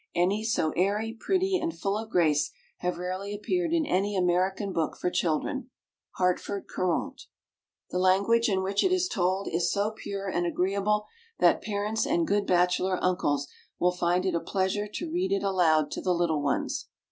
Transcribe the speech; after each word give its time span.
Any 0.15 0.43
so 0.43 0.71
airy, 0.75 1.13
pretty, 1.13 1.59
and 1.59 1.77
full 1.77 1.95
of 1.95 2.09
grace, 2.09 2.49
have 2.79 2.97
rarely 2.97 3.35
appeared 3.35 3.71
in 3.71 3.85
any 3.85 4.17
American 4.17 4.73
book 4.73 4.97
for 4.97 5.11
children. 5.11 5.69
Hartford 6.15 6.65
Courant. 6.67 7.25
The 7.91 7.99
language 7.99 8.49
in 8.49 8.63
which 8.63 8.83
it 8.83 8.91
is 8.91 9.07
told 9.07 9.47
is 9.47 9.71
so 9.71 9.91
pure 9.91 10.27
and 10.27 10.47
agreeable, 10.47 11.05
that 11.37 11.61
parents 11.61 12.07
and 12.07 12.25
good 12.25 12.47
bachelor 12.47 12.97
uncles 12.99 13.47
will 13.77 13.91
find 13.91 14.25
it 14.25 14.33
a 14.33 14.39
pleasure 14.39 14.87
to 14.91 15.11
read 15.11 15.31
it 15.31 15.43
aloud 15.43 15.91
to 15.91 16.01
the 16.01 16.13
little 16.15 16.41
ones. 16.41 16.87